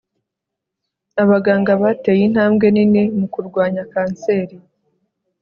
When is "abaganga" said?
1.23-1.71